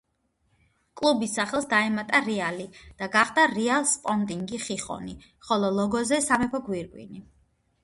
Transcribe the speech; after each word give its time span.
კლუბის 1.01 1.35
სახელს 1.39 1.67
დაემატა 1.73 2.21
„რეალი“ 2.29 2.65
და 3.03 3.11
გახდა 3.17 3.45
„რეალ 3.53 3.87
სპორტინგი 3.93 4.63
ხიხონი“, 4.67 5.15
ხოლო 5.51 5.73
ლოგოზე 5.79 6.23
სამეფო 6.31 6.65
გვირგვინი. 6.73 7.25